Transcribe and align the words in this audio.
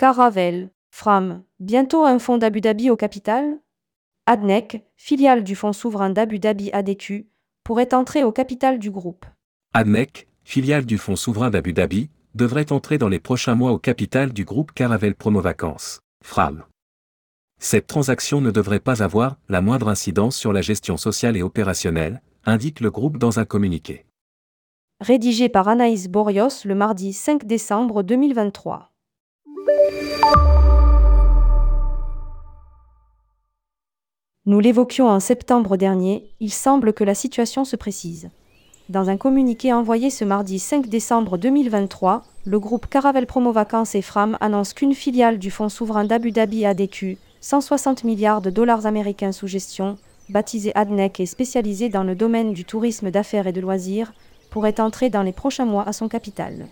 Caravel, 0.00 0.70
Fram, 0.90 1.42
bientôt 1.58 2.06
un 2.06 2.18
fonds 2.18 2.38
d'Abu 2.38 2.62
Dhabi 2.62 2.88
au 2.88 2.96
capital? 2.96 3.58
Adnec, 4.24 4.82
filiale 4.96 5.44
du 5.44 5.54
fonds 5.54 5.74
souverain 5.74 6.08
d'Abu 6.08 6.38
Dhabi 6.38 6.70
ADQ, 6.72 7.28
pourrait 7.64 7.92
entrer 7.92 8.24
au 8.24 8.32
capital 8.32 8.78
du 8.78 8.90
groupe. 8.90 9.26
Adnec, 9.74 10.26
filiale 10.42 10.86
du 10.86 10.96
fonds 10.96 11.16
souverain 11.16 11.50
d'Abu 11.50 11.74
Dhabi, 11.74 12.08
devrait 12.34 12.72
entrer 12.72 12.96
dans 12.96 13.10
les 13.10 13.18
prochains 13.18 13.54
mois 13.54 13.72
au 13.72 13.78
capital 13.78 14.32
du 14.32 14.46
groupe 14.46 14.72
Caravel 14.72 15.14
Promo 15.14 15.42
Vacances, 15.42 16.00
FRAM. 16.24 16.64
Cette 17.58 17.86
transaction 17.86 18.40
ne 18.40 18.50
devrait 18.50 18.80
pas 18.80 19.02
avoir 19.02 19.36
la 19.50 19.60
moindre 19.60 19.88
incidence 19.88 20.34
sur 20.34 20.54
la 20.54 20.62
gestion 20.62 20.96
sociale 20.96 21.36
et 21.36 21.42
opérationnelle, 21.42 22.22
indique 22.46 22.80
le 22.80 22.90
groupe 22.90 23.18
dans 23.18 23.38
un 23.38 23.44
communiqué. 23.44 24.06
Rédigé 25.02 25.50
par 25.50 25.68
Anaïs 25.68 26.08
Borios 26.08 26.64
le 26.64 26.74
mardi 26.74 27.12
5 27.12 27.44
décembre 27.44 28.02
2023. 28.02 28.89
Nous 34.46 34.58
l'évoquions 34.58 35.08
en 35.08 35.20
septembre 35.20 35.76
dernier, 35.76 36.30
il 36.40 36.50
semble 36.50 36.92
que 36.92 37.04
la 37.04 37.14
situation 37.14 37.64
se 37.64 37.76
précise. 37.76 38.30
Dans 38.88 39.08
un 39.08 39.16
communiqué 39.16 39.72
envoyé 39.72 40.10
ce 40.10 40.24
mardi 40.24 40.58
5 40.58 40.88
décembre 40.88 41.38
2023, 41.38 42.24
le 42.46 42.58
groupe 42.58 42.88
Caravel 42.88 43.26
Promo 43.26 43.52
Vacances 43.52 43.94
et 43.94 44.02
Fram 44.02 44.36
annonce 44.40 44.74
qu'une 44.74 44.94
filiale 44.94 45.38
du 45.38 45.52
fonds 45.52 45.68
souverain 45.68 46.04
d'Abu 46.04 46.32
Dhabi 46.32 46.66
ADQ, 46.66 47.16
160 47.40 48.02
milliards 48.02 48.40
de 48.40 48.50
dollars 48.50 48.86
américains 48.86 49.30
sous 49.30 49.46
gestion, 49.46 49.98
baptisée 50.30 50.72
ADNEC 50.74 51.20
et 51.20 51.26
spécialisée 51.26 51.88
dans 51.88 52.02
le 52.02 52.16
domaine 52.16 52.52
du 52.52 52.64
tourisme 52.64 53.12
d'affaires 53.12 53.46
et 53.46 53.52
de 53.52 53.60
loisirs, 53.60 54.12
pourrait 54.50 54.80
entrer 54.80 55.10
dans 55.10 55.22
les 55.22 55.32
prochains 55.32 55.66
mois 55.66 55.86
à 55.86 55.92
son 55.92 56.08
capital. 56.08 56.66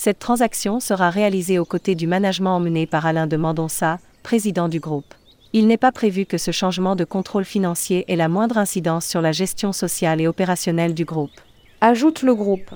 Cette 0.00 0.20
transaction 0.20 0.78
sera 0.78 1.10
réalisée 1.10 1.58
aux 1.58 1.64
côtés 1.64 1.96
du 1.96 2.06
management 2.06 2.54
emmené 2.54 2.86
par 2.86 3.04
Alain 3.04 3.26
de 3.26 3.36
Mandonça, 3.36 3.98
président 4.22 4.68
du 4.68 4.78
groupe. 4.78 5.12
Il 5.52 5.66
n'est 5.66 5.76
pas 5.76 5.90
prévu 5.90 6.24
que 6.24 6.38
ce 6.38 6.52
changement 6.52 6.94
de 6.94 7.02
contrôle 7.02 7.44
financier 7.44 8.04
ait 8.06 8.14
la 8.14 8.28
moindre 8.28 8.58
incidence 8.58 9.04
sur 9.04 9.20
la 9.20 9.32
gestion 9.32 9.72
sociale 9.72 10.20
et 10.20 10.28
opérationnelle 10.28 10.94
du 10.94 11.04
groupe. 11.04 11.32
Ajoute 11.80 12.22
le 12.22 12.32
groupe. 12.36 12.70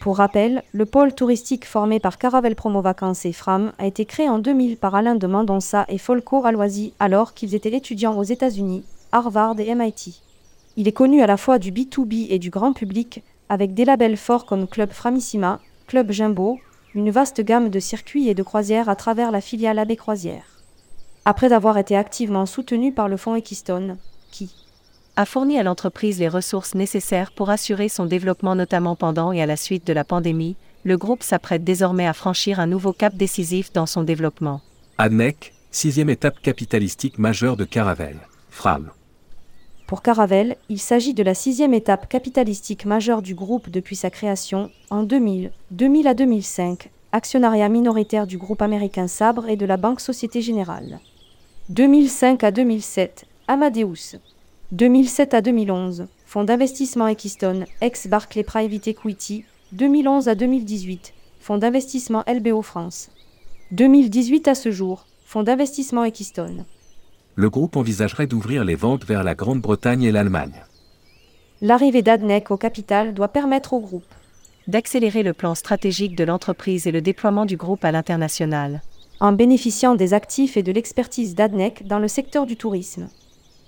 Pour 0.00 0.16
rappel, 0.16 0.64
le 0.72 0.84
pôle 0.84 1.14
touristique 1.14 1.64
formé 1.64 2.00
par 2.00 2.18
Caravel 2.18 2.56
Promo 2.56 2.80
Vacances 2.82 3.24
et 3.24 3.32
Fram 3.32 3.70
a 3.78 3.86
été 3.86 4.04
créé 4.04 4.28
en 4.28 4.40
2000 4.40 4.76
par 4.76 4.96
Alain 4.96 5.14
de 5.14 5.28
Mandonça 5.28 5.84
et 5.88 5.98
Folco 5.98 6.44
Aloisi 6.44 6.92
alors 6.98 7.34
qu'ils 7.34 7.54
étaient 7.54 7.76
étudiants 7.76 8.18
aux 8.18 8.24
États-Unis, 8.24 8.82
Harvard 9.12 9.60
et 9.60 9.72
MIT. 9.72 10.20
Il 10.76 10.88
est 10.88 10.92
connu 10.92 11.22
à 11.22 11.28
la 11.28 11.36
fois 11.36 11.60
du 11.60 11.70
B2B 11.70 12.26
et 12.30 12.40
du 12.40 12.50
grand 12.50 12.72
public, 12.72 13.22
avec 13.48 13.74
des 13.74 13.84
labels 13.84 14.16
forts 14.16 14.44
comme 14.44 14.66
Club 14.66 14.90
Framissima, 14.90 15.60
Club 15.86 16.10
Jimbo, 16.12 16.58
une 16.94 17.10
vaste 17.10 17.40
gamme 17.40 17.70
de 17.70 17.80
circuits 17.80 18.28
et 18.28 18.34
de 18.34 18.42
croisières 18.42 18.88
à 18.88 18.96
travers 18.96 19.30
la 19.30 19.40
filiale 19.40 19.78
AB 19.78 19.96
Croisière 19.96 20.54
après 21.24 21.52
avoir 21.52 21.78
été 21.78 21.96
activement 21.96 22.46
soutenu 22.46 22.92
par 22.92 23.08
le 23.08 23.16
fonds 23.16 23.34
Equistone, 23.34 23.96
qui 24.30 24.54
a 25.16 25.24
fourni 25.24 25.58
à 25.58 25.62
l'entreprise 25.62 26.18
les 26.18 26.28
ressources 26.28 26.74
nécessaires 26.74 27.32
pour 27.32 27.50
assurer 27.50 27.88
son 27.88 28.06
développement 28.06 28.54
notamment 28.54 28.96
pendant 28.96 29.32
et 29.32 29.40
à 29.40 29.46
la 29.46 29.56
suite 29.56 29.86
de 29.86 29.92
la 29.92 30.04
pandémie, 30.04 30.56
le 30.82 30.98
groupe 30.98 31.22
s'apprête 31.22 31.64
désormais 31.64 32.06
à 32.06 32.12
franchir 32.12 32.60
un 32.60 32.66
nouveau 32.66 32.92
cap 32.92 33.14
décisif 33.14 33.72
dans 33.72 33.86
son 33.86 34.02
développement. 34.02 34.60
ADNEC, 34.98 35.54
sixième 35.70 36.10
étape 36.10 36.40
capitalistique 36.42 37.18
majeure 37.18 37.56
de 37.56 37.64
Caravel, 37.64 38.18
FRAM. 38.50 38.90
Pour 39.86 40.00
Caravel, 40.00 40.56
il 40.70 40.78
s'agit 40.78 41.12
de 41.12 41.22
la 41.22 41.34
sixième 41.34 41.74
étape 41.74 42.08
capitalistique 42.08 42.86
majeure 42.86 43.20
du 43.20 43.34
groupe 43.34 43.68
depuis 43.68 43.96
sa 43.96 44.08
création, 44.08 44.70
en 44.88 45.02
2000, 45.02 45.52
2000 45.72 46.08
à 46.08 46.14
2005, 46.14 46.90
actionnariat 47.12 47.68
minoritaire 47.68 48.26
du 48.26 48.38
groupe 48.38 48.62
américain 48.62 49.08
Sabre 49.08 49.46
et 49.48 49.56
de 49.56 49.66
la 49.66 49.76
Banque 49.76 50.00
Société 50.00 50.40
Générale. 50.40 51.00
2005 51.68 52.42
à 52.44 52.50
2007, 52.50 53.26
Amadeus. 53.46 54.16
2007 54.72 55.34
à 55.34 55.42
2011, 55.42 56.06
Fonds 56.24 56.44
d'investissement 56.44 57.06
Equistone, 57.06 57.66
ex-Barclay 57.82 58.42
Private 58.42 58.88
Equity. 58.88 59.44
2011 59.72 60.28
à 60.28 60.34
2018, 60.34 61.12
Fonds 61.40 61.58
d'investissement 61.58 62.24
LBO 62.26 62.62
France. 62.62 63.10
2018 63.72 64.48
à 64.48 64.54
ce 64.54 64.70
jour, 64.70 65.06
Fonds 65.26 65.42
d'investissement 65.42 66.04
Equistone. 66.04 66.64
Le 67.36 67.50
groupe 67.50 67.76
envisagerait 67.76 68.26
d'ouvrir 68.26 68.64
les 68.64 68.76
ventes 68.76 69.04
vers 69.04 69.24
la 69.24 69.34
Grande-Bretagne 69.34 70.04
et 70.04 70.12
l'Allemagne. 70.12 70.64
L'arrivée 71.60 72.02
d'Adnec 72.02 72.50
au 72.50 72.56
capital 72.56 73.14
doit 73.14 73.28
permettre 73.28 73.72
au 73.72 73.80
groupe 73.80 74.04
d'accélérer 74.66 75.22
le 75.22 75.34
plan 75.34 75.54
stratégique 75.54 76.16
de 76.16 76.24
l'entreprise 76.24 76.86
et 76.86 76.92
le 76.92 77.02
déploiement 77.02 77.44
du 77.44 77.56
groupe 77.56 77.84
à 77.84 77.92
l'international 77.92 78.80
en 79.20 79.32
bénéficiant 79.32 79.94
des 79.94 80.14
actifs 80.14 80.56
et 80.56 80.62
de 80.62 80.72
l'expertise 80.72 81.34
d'ADNEC 81.34 81.86
dans 81.86 81.98
le 81.98 82.08
secteur 82.08 82.46
du 82.46 82.56
tourisme. 82.56 83.08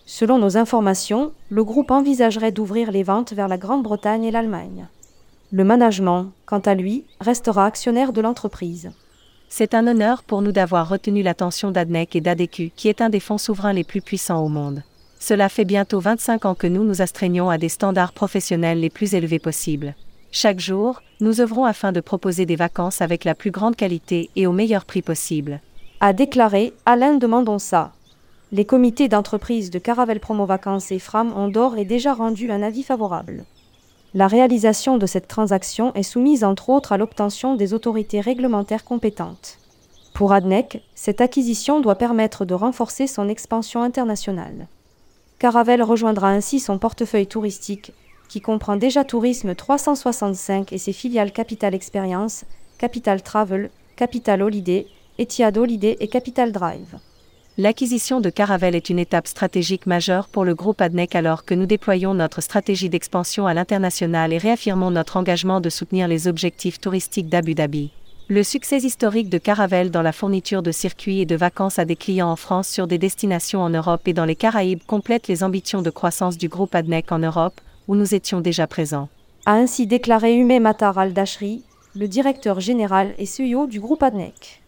Selon 0.05 0.38
nos 0.38 0.56
informations, 0.56 1.32
le 1.50 1.65
groupe 1.65 1.91
envisagerait 1.91 2.53
d'ouvrir 2.53 2.91
les 2.91 3.03
ventes 3.03 3.32
vers 3.32 3.49
la 3.49 3.59
Grande-Bretagne 3.59 4.25
et 4.25 4.31
l'Allemagne. 4.31 4.88
Le 5.53 5.65
management, 5.65 6.32
quant 6.44 6.60
à 6.60 6.75
lui, 6.75 7.05
restera 7.21 7.65
actionnaire 7.65 8.12
de 8.12 8.21
l'entreprise. 8.21 8.91
C'est 9.49 9.75
un 9.75 9.87
honneur 9.87 10.23
pour 10.23 10.43
nous 10.43 10.53
d'avoir 10.53 10.89
retenu 10.89 11.23
l'attention 11.23 11.71
d'ADNEC 11.71 12.17
et 12.17 12.21
d'ADQ, 12.21 12.73
qui 12.75 12.89
est 12.89 13.01
un 13.01 13.09
des 13.09 13.21
fonds 13.21 13.39
souverains 13.39 13.73
les 13.73 13.84
plus 13.84 14.03
puissants 14.03 14.45
au 14.45 14.49
monde. 14.49 14.83
Cela 15.19 15.49
fait 15.49 15.65
bientôt 15.65 16.01
25 16.01 16.45
ans 16.45 16.55
que 16.55 16.67
nous 16.67 16.84
nous 16.84 17.01
astreignons 17.01 17.49
à 17.49 17.59
des 17.59 17.69
standards 17.69 18.12
professionnels 18.12 18.81
les 18.81 18.91
plus 18.91 19.15
élevés 19.15 19.39
possibles. 19.39 19.95
Chaque 20.33 20.61
jour, 20.61 21.03
nous 21.21 21.41
œuvrons 21.41 21.65
afin 21.65 21.93
de 21.93 22.01
proposer 22.01 22.45
des 22.45 22.56
vacances 22.56 23.01
avec 23.01 23.25
la 23.25 23.35
plus 23.35 23.51
grande 23.51 23.77
qualité 23.77 24.31
et 24.37 24.47
au 24.47 24.53
meilleur 24.53 24.85
prix 24.85 25.03
possible. 25.03 25.61
A 26.01 26.12
déclaré 26.12 26.75
Alain 26.85 27.15
de 27.15 27.27
Mandonça. 27.27 27.93
Les 28.53 28.65
comités 28.65 29.09
d'entreprise 29.09 29.71
de 29.71 29.79
Caravel 29.79 30.21
Promo 30.21 30.45
Vacances 30.45 30.93
et 30.93 30.99
Fram 30.99 31.33
ont 31.37 31.49
d'or 31.49 31.79
et 31.79 31.85
déjà 31.85 32.12
rendu 32.12 32.51
un 32.51 32.62
avis 32.62 32.83
favorable. 32.83 33.45
La 34.16 34.28
réalisation 34.28 34.97
de 34.97 35.04
cette 35.04 35.28
transaction 35.28 35.93
est 35.93 36.03
soumise 36.03 36.43
entre 36.43 36.71
autres 36.71 36.93
à 36.93 36.97
l'obtention 36.97 37.54
des 37.54 37.75
autorités 37.75 38.22
réglementaires 38.22 38.82
compétentes. 38.82 39.59
Pour 40.15 40.32
Adnec, 40.32 40.82
cette 40.94 41.21
acquisition 41.21 41.82
doit 41.82 41.97
permettre 41.97 42.47
de 42.47 42.55
renforcer 42.55 43.09
son 43.09 43.28
expansion 43.28 43.82
internationale. 43.82 44.69
Caravel 45.38 45.82
rejoindra 45.82 46.31
ainsi 46.31 46.60
son 46.60 46.78
portefeuille 46.78 47.26
touristique 47.26 47.93
qui 48.31 48.41
comprend 48.41 48.76
déjà 48.76 49.05
Tourisme 49.05 49.55
365 49.55 50.72
et 50.72 50.78
ses 50.78 50.94
filiales 50.94 51.31
Capital 51.31 51.75
Experience, 51.75 52.47
Capital 52.78 53.21
Travel, 53.21 53.69
Capital 53.97 54.41
Holiday, 54.41 54.87
Etihad 55.19 55.59
Holiday 55.59 55.99
et 56.00 56.09
Capital 56.09 56.53
Drive. 56.53 56.97
L'acquisition 57.59 58.21
de 58.21 58.28
Caravel 58.28 58.75
est 58.75 58.91
une 58.91 58.99
étape 58.99 59.27
stratégique 59.27 59.87
majeure 59.87 60.28
pour 60.28 60.44
le 60.44 60.55
groupe 60.55 60.83
ADNEC 60.83 61.15
alors 61.15 61.47
que 61.47 61.55
nous 61.55 61.65
déployons 61.65 62.12
notre 62.12 62.43
stratégie 62.43 62.91
d'expansion 62.91 63.47
à 63.47 63.55
l'international 63.55 64.34
et 64.34 64.37
réaffirmons 64.37 64.91
notre 64.91 65.17
engagement 65.17 65.62
de 65.62 65.71
soutenir 65.71 66.06
les 66.06 66.28
objectifs 66.28 66.78
touristiques 66.78 67.31
d'Abu 67.31 67.55
Dhabi. 67.55 67.93
Le 68.28 68.43
succès 68.43 68.77
historique 68.81 69.31
de 69.31 69.39
Caravel 69.39 69.91
dans 69.91 70.03
la 70.03 70.12
fourniture 70.12 70.62
de 70.62 70.71
circuits 70.71 71.22
et 71.22 71.25
de 71.25 71.34
vacances 71.34 71.78
à 71.78 71.87
des 71.87 71.97
clients 71.97 72.31
en 72.31 72.37
France 72.37 72.69
sur 72.69 72.87
des 72.87 72.99
destinations 72.99 73.62
en 73.62 73.71
Europe 73.71 74.06
et 74.06 74.12
dans 74.12 74.27
les 74.27 74.37
Caraïbes 74.37 74.83
complète 74.87 75.27
les 75.27 75.43
ambitions 75.43 75.81
de 75.81 75.88
croissance 75.88 76.37
du 76.37 76.50
groupe 76.50 76.75
ADNEC 76.75 77.11
en 77.11 77.21
Europe, 77.21 77.59
où 77.88 77.97
nous 77.97 78.15
étions 78.15 78.43
déjà 78.43 78.67
présents. 78.67 79.09
A 79.47 79.55
ainsi 79.55 79.87
déclaré 79.87 80.34
Hume 80.34 80.61
Matar 80.61 80.99
al-Dashri, 80.99 81.62
le 81.94 82.06
directeur 82.06 82.61
général 82.61 83.15
et 83.17 83.25
CEO 83.25 83.67
du 83.67 83.81
groupe 83.81 84.03
ADNEC. 84.03 84.61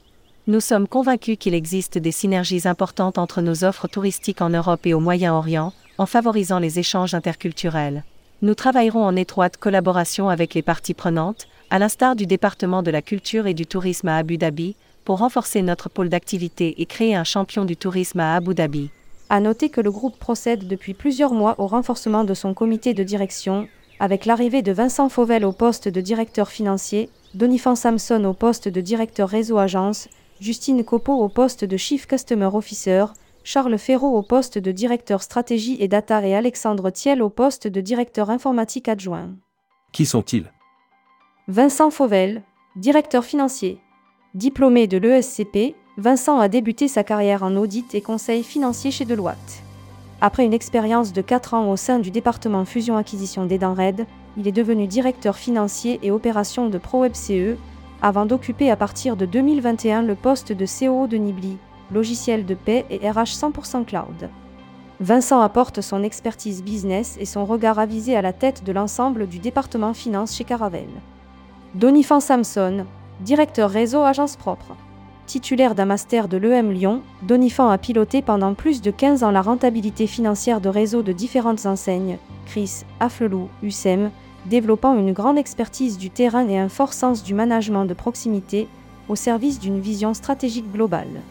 Nous 0.49 0.61
sommes 0.61 0.89
convaincus 0.89 1.37
qu'il 1.39 1.53
existe 1.53 1.99
des 1.99 2.11
synergies 2.11 2.67
importantes 2.67 3.19
entre 3.19 3.43
nos 3.43 3.65
offres 3.65 3.87
touristiques 3.87 4.41
en 4.41 4.49
Europe 4.49 4.87
et 4.87 4.95
au 4.95 4.99
Moyen-Orient, 4.99 5.75
en 5.99 6.07
favorisant 6.07 6.59
les 6.59 6.79
échanges 6.79 7.13
interculturels. 7.13 8.03
Nous 8.41 8.55
travaillerons 8.55 9.05
en 9.05 9.15
étroite 9.15 9.59
collaboration 9.59 10.31
avec 10.31 10.55
les 10.55 10.63
parties 10.63 10.95
prenantes, 10.95 11.49
à 11.69 11.79
l'instar 11.79 12.17
du 12.17 12.25
département 12.25 12.83
de 12.83 12.91
la 12.91 13.03
culture 13.03 13.47
et 13.47 13.53
du 13.53 13.67
tourisme 13.67 14.09
à 14.09 14.17
Abu 14.17 14.39
Dhabi, 14.39 14.75
pour 15.05 15.19
renforcer 15.19 15.61
notre 15.61 15.91
pôle 15.91 16.09
d'activité 16.09 16.81
et 16.81 16.87
créer 16.87 17.15
un 17.15 17.25
champion 17.25 17.67
du 17.67 17.77
tourisme 17.77 18.21
à 18.21 18.35
Abu 18.35 18.55
Dhabi. 18.55 18.89
À 19.29 19.41
noter 19.41 19.69
que 19.69 19.83
le 19.83 19.91
groupe 19.91 20.19
procède 20.19 20.67
depuis 20.67 20.95
plusieurs 20.95 21.35
mois 21.35 21.57
au 21.59 21.67
renforcement 21.67 22.25
de 22.25 22.33
son 22.33 22.55
comité 22.55 22.95
de 22.95 23.03
direction, 23.03 23.69
avec 24.01 24.25
l'arrivée 24.25 24.63
de 24.63 24.73
Vincent 24.73 25.11
Fauvel 25.11 25.45
au 25.45 25.53
poste 25.53 25.89
de 25.89 26.01
directeur 26.01 26.49
financier, 26.49 27.11
Donifan 27.35 27.77
Samson 27.77 28.25
au 28.25 28.33
poste 28.33 28.69
de 28.69 28.81
directeur 28.81 29.29
réseau 29.29 29.59
agence, 29.59 30.09
Justine 30.41 30.85
Copeau 30.85 31.15
au 31.15 31.29
poste 31.29 31.65
de 31.65 31.77
Chief 31.77 32.07
Customer 32.07 32.49
Officer, 32.53 33.07
Charles 33.43 33.79
Ferraud 33.79 34.17
au 34.17 34.23
poste 34.23 34.59
de 34.59 34.71
directeur 34.71 35.23
stratégie 35.23 35.77
et 35.81 35.89
data 35.89 36.25
et 36.25 36.35
Alexandre 36.35 36.91
Thiel 36.91 37.23
au 37.23 37.29
poste 37.29 37.67
de 37.67 37.81
directeur 37.81 38.31
informatique 38.31 38.89
adjoint. 38.89 39.31
Qui 39.93 40.07
sont-ils? 40.07 40.53
Vincent 41.49 41.91
Fauvel, 41.91 42.43
directeur 42.77 43.25
financier. 43.25 43.81
Diplômé 44.35 44.87
de 44.87 44.99
l'ESCP, 44.99 45.75
Vincent 45.97 46.39
a 46.39 46.49
débuté 46.49 46.87
sa 46.87 47.03
carrière 47.03 47.43
en 47.43 47.57
audit 47.57 47.95
et 47.95 48.01
conseil 48.01 48.45
financier 48.45 48.93
chez 48.93 49.05
Deloitte. 49.05 49.63
Après 50.21 50.45
une 50.45 50.53
expérience 50.55 51.13
de 51.13 51.23
4 51.23 51.55
ans 51.55 51.71
au 51.71 51.77
sein 51.77 51.99
du 51.99 52.11
département 52.11 52.65
fusion-acquisition 52.65 53.47
d'Edenred, 53.47 54.07
il 54.37 54.47
est 54.47 54.53
devenu 54.53 54.87
directeur 54.87 55.37
financier 55.37 55.99
et 56.03 56.11
opération 56.11 56.69
de 56.69 56.79
ProWebCE, 56.79 57.57
avant 58.03 58.27
d'occuper 58.27 58.71
à 58.71 58.77
partir 58.77 59.17
de 59.17 59.27
2021 59.27 60.03
le 60.03 60.15
poste 60.15 60.53
de 60.53 60.67
COO 60.67 61.07
de 61.07 61.17
Nibli, 61.17 61.59
logiciel 61.93 62.47
de 62.47 62.55
paix 62.55 62.87
et 62.91 63.09
RH 63.11 63.35
100% 63.35 63.85
cloud. 63.85 64.31
Vincent 65.01 65.41
apporte 65.41 65.81
son 65.81 66.03
expertise 66.03 66.63
business 66.63 67.17
et 67.21 67.25
son 67.25 67.45
regard 67.45 67.79
avisé 67.79 68.17
à 68.17 68.23
la 68.23 68.33
tête 68.33 68.65
de 68.65 68.73
l'ensemble 68.73 69.27
du 69.27 69.39
département 69.39 69.95
finance 69.95 70.35
chez 70.35 70.45
Caravel. 70.45 70.89
Donifan 71.75 72.21
Samson, 72.21 72.85
directeur 73.21 73.71
réseau 73.71 74.03
agence 74.03 74.37
propre. 74.37 74.77
Titulaire 75.27 75.75
d'un 75.75 75.85
master 75.85 76.27
de 76.27 76.39
l'EM 76.39 76.73
Lyon, 76.73 77.03
Donifan 77.23 77.69
a 77.69 77.79
piloté 77.79 78.23
pendant 78.23 78.55
plus 78.55 78.81
de 78.81 78.91
15 78.91 79.23
ans 79.23 79.31
la 79.31 79.43
rentabilité 79.43 80.07
financière 80.07 80.61
de 80.61 80.71
réseaux 80.71 81.03
de 81.03 81.13
différentes 81.13 81.67
enseignes, 81.67 82.19
Chris, 82.47 82.85
Afflelou, 82.99 83.49
USEM, 83.63 84.11
développant 84.49 84.99
une 84.99 85.13
grande 85.13 85.39
expertise 85.39 85.99
du 85.99 86.11
terrain 86.11 86.49
et 86.49 86.59
un 86.59 86.69
fort 86.69 86.93
sens 86.93 87.23
du 87.23 87.35
management 87.35 87.85
de 87.85 87.95
proximité 87.95 88.67
au 89.09 89.15
service 89.15 89.61
d'une 89.61 89.81
vision 89.81 90.15
stratégique 90.15 90.71
globale. 90.73 91.23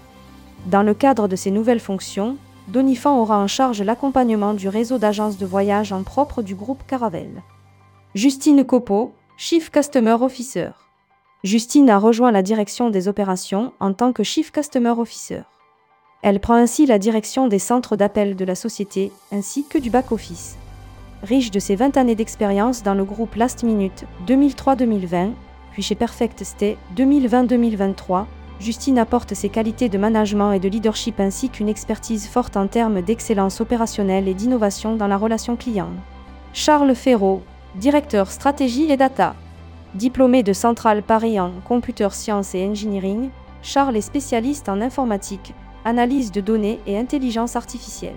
Dans 0.67 0.83
le 0.83 0.93
cadre 0.93 1.27
de 1.27 1.35
ses 1.35 1.51
nouvelles 1.51 1.79
fonctions, 1.79 2.37
Donifan 2.67 3.19
aura 3.19 3.37
en 3.37 3.47
charge 3.47 3.81
l'accompagnement 3.81 4.53
du 4.53 4.67
réseau 4.67 4.97
d'agences 4.97 5.37
de 5.37 5.45
voyage 5.45 5.93
en 5.93 6.03
propre 6.03 6.41
du 6.41 6.55
groupe 6.55 6.83
Caravel. 6.87 7.41
Justine 8.15 8.65
Copeau, 8.65 9.13
Chief 9.37 9.69
Customer 9.69 10.17
Officer. 10.19 10.71
Justine 11.43 11.89
a 11.89 11.99
rejoint 11.99 12.31
la 12.31 12.41
direction 12.41 12.89
des 12.89 13.07
opérations 13.07 13.71
en 13.79 13.93
tant 13.93 14.11
que 14.11 14.23
Chief 14.23 14.51
Customer 14.51 14.89
Officer. 14.89 15.41
Elle 16.23 16.39
prend 16.39 16.55
ainsi 16.55 16.85
la 16.85 16.99
direction 16.99 17.47
des 17.47 17.59
centres 17.59 17.95
d'appel 17.95 18.35
de 18.35 18.43
la 18.43 18.55
société 18.55 19.11
ainsi 19.31 19.65
que 19.65 19.77
du 19.77 19.89
back-office. 19.89 20.57
Riche 21.23 21.49
de 21.49 21.59
ses 21.59 21.75
20 21.75 21.97
années 21.97 22.13
d'expérience 22.13 22.83
dans 22.83 22.93
le 22.93 23.03
groupe 23.03 23.35
Last 23.35 23.63
Minute 23.63 24.05
2003-2020, 24.27 25.31
puis 25.71 25.81
chez 25.81 25.95
Perfect 25.95 26.43
Stay 26.43 26.77
2020-2023, 26.95 28.25
Justine 28.59 28.99
apporte 28.99 29.33
ses 29.33 29.49
qualités 29.49 29.89
de 29.89 29.97
management 29.97 30.51
et 30.51 30.59
de 30.59 30.69
leadership 30.69 31.19
ainsi 31.19 31.49
qu'une 31.49 31.69
expertise 31.69 32.27
forte 32.27 32.55
en 32.55 32.67
termes 32.67 33.01
d'excellence 33.01 33.61
opérationnelle 33.61 34.27
et 34.27 34.35
d'innovation 34.35 34.95
dans 34.95 35.07
la 35.07 35.17
relation 35.17 35.55
client. 35.55 35.89
Charles 36.53 36.95
Ferraud, 36.95 37.41
directeur 37.75 38.31
stratégie 38.31 38.91
et 38.91 38.97
data. 38.97 39.35
Diplômé 39.95 40.43
de 40.43 40.53
Centrale 40.53 41.01
Paris 41.01 41.39
en 41.39 41.51
Computer 41.65 42.09
Science 42.11 42.53
et 42.53 42.63
Engineering, 42.63 43.29
Charles 43.63 43.97
est 43.97 44.01
spécialiste 44.01 44.69
en 44.69 44.81
informatique, 44.81 45.55
analyse 45.83 46.31
de 46.31 46.41
données 46.41 46.79
et 46.85 46.97
intelligence 46.97 47.55
artificielle. 47.55 48.13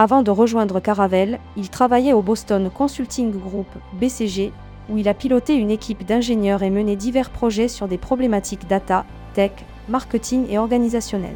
Avant 0.00 0.22
de 0.22 0.30
rejoindre 0.30 0.78
Caravel, 0.78 1.40
il 1.56 1.70
travaillait 1.70 2.12
au 2.12 2.22
Boston 2.22 2.70
Consulting 2.70 3.32
Group, 3.32 3.66
BCG, 3.94 4.52
où 4.88 4.96
il 4.96 5.08
a 5.08 5.12
piloté 5.12 5.56
une 5.56 5.72
équipe 5.72 6.06
d'ingénieurs 6.06 6.62
et 6.62 6.70
mené 6.70 6.94
divers 6.94 7.30
projets 7.30 7.66
sur 7.66 7.88
des 7.88 7.98
problématiques 7.98 8.68
data, 8.68 9.04
tech, 9.34 9.50
marketing 9.88 10.46
et 10.50 10.56
organisationnel. 10.56 11.34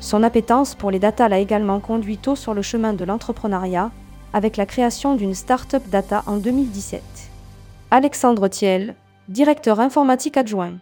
Son 0.00 0.24
appétence 0.24 0.74
pour 0.74 0.90
les 0.90 0.98
data 0.98 1.28
l'a 1.28 1.38
également 1.38 1.78
conduit 1.78 2.18
tôt 2.18 2.34
sur 2.34 2.52
le 2.52 2.62
chemin 2.62 2.94
de 2.94 3.04
l'entrepreneuriat, 3.04 3.92
avec 4.32 4.56
la 4.56 4.66
création 4.66 5.14
d'une 5.14 5.34
start-up 5.34 5.84
data 5.88 6.24
en 6.26 6.38
2017. 6.38 7.00
Alexandre 7.92 8.48
Thiel, 8.48 8.96
directeur 9.28 9.78
informatique 9.78 10.36
adjoint. 10.36 10.72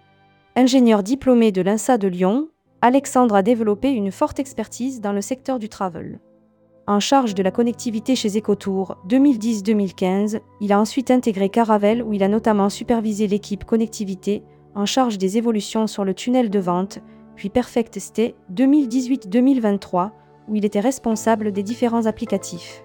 Ingénieur 0.56 1.02
diplômé 1.02 1.52
de 1.52 1.60
l'INSA 1.60 1.98
de 1.98 2.08
Lyon, 2.08 2.48
Alexandre 2.80 3.34
a 3.34 3.42
développé 3.42 3.90
une 3.90 4.12
forte 4.12 4.38
expertise 4.38 5.02
dans 5.02 5.12
le 5.12 5.20
secteur 5.20 5.58
du 5.58 5.68
travel. 5.68 6.20
En 6.88 7.00
charge 7.00 7.34
de 7.34 7.42
la 7.42 7.50
connectivité 7.50 8.14
chez 8.14 8.38
Ecotour 8.38 8.96
2010-2015, 9.08 10.40
il 10.60 10.72
a 10.72 10.78
ensuite 10.78 11.10
intégré 11.10 11.48
Caravel 11.48 12.00
où 12.00 12.12
il 12.12 12.22
a 12.22 12.28
notamment 12.28 12.68
supervisé 12.68 13.26
l'équipe 13.26 13.64
connectivité 13.64 14.44
en 14.76 14.86
charge 14.86 15.18
des 15.18 15.36
évolutions 15.36 15.88
sur 15.88 16.04
le 16.04 16.14
tunnel 16.14 16.48
de 16.48 16.60
vente, 16.60 17.00
puis 17.34 17.48
Perfect 17.48 17.98
Stay 17.98 18.36
2018-2023, 18.54 20.10
où 20.48 20.54
il 20.54 20.64
était 20.64 20.78
responsable 20.78 21.50
des 21.50 21.64
différents 21.64 22.06
applicatifs. 22.06 22.82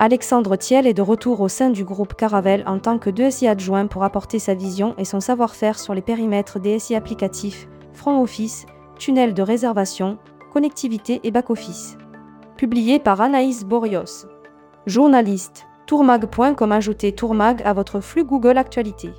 Alexandre 0.00 0.56
Thiel 0.56 0.88
est 0.88 0.94
de 0.94 1.02
retour 1.02 1.40
au 1.40 1.48
sein 1.48 1.70
du 1.70 1.84
groupe 1.84 2.14
Caravel 2.14 2.64
en 2.66 2.80
tant 2.80 2.98
que 2.98 3.10
DSI 3.10 3.46
adjoint 3.46 3.86
pour 3.86 4.02
apporter 4.02 4.40
sa 4.40 4.54
vision 4.54 4.96
et 4.98 5.04
son 5.04 5.20
savoir-faire 5.20 5.78
sur 5.78 5.94
les 5.94 6.02
périmètres 6.02 6.58
DSI 6.58 6.96
applicatifs, 6.96 7.68
front 7.92 8.20
office, 8.20 8.66
tunnel 8.98 9.34
de 9.34 9.42
réservation, 9.42 10.18
connectivité 10.52 11.20
et 11.22 11.30
back-office. 11.30 11.96
Publié 12.56 12.98
par 12.98 13.20
Anaïs 13.20 13.64
Borios. 13.66 14.26
Journaliste, 14.86 15.66
tourmag.com 15.86 16.72
ajoutez 16.72 17.12
tourmag 17.12 17.60
à 17.66 17.74
votre 17.74 18.00
flux 18.00 18.24
Google 18.24 18.56
Actualité. 18.56 19.10